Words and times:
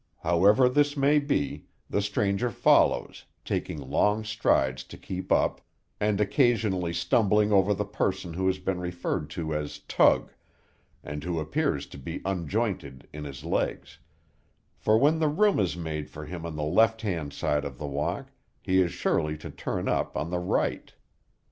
However 0.23 0.67
this 0.67 0.97
may 0.97 1.19
be, 1.19 1.65
the 1.87 2.01
stranger 2.01 2.49
follows, 2.49 3.25
taking 3.45 3.79
long 3.79 4.23
strides 4.23 4.83
to 4.85 4.97
keep 4.97 5.31
up, 5.31 5.61
and 5.99 6.19
occasionally 6.19 6.91
stumbling 6.91 7.51
over 7.53 7.71
the 7.75 7.85
person 7.85 8.33
who 8.33 8.47
has 8.47 8.57
been 8.57 8.79
referred 8.79 9.29
to 9.29 9.53
as 9.53 9.77
Tug, 9.77 10.31
and 11.03 11.23
who 11.23 11.37
appears 11.39 11.85
to 11.85 11.99
be 11.99 12.19
unjointed 12.25 13.07
in 13.13 13.25
his 13.25 13.43
legs; 13.45 13.99
for 14.75 14.97
when 14.97 15.19
room 15.19 15.59
is 15.59 15.77
made 15.77 16.09
for 16.09 16.25
him 16.25 16.47
on 16.47 16.55
the 16.55 16.63
left 16.63 17.03
hand 17.03 17.31
side 17.31 17.63
of 17.63 17.77
the 17.77 17.85
walk, 17.85 18.31
he 18.63 18.81
is 18.81 18.91
sure 18.91 19.17
suddenly 19.19 19.37
to 19.37 19.51
turn 19.51 19.87
up 19.87 20.17
on 20.17 20.31
the 20.31 20.39
right. 20.39 20.95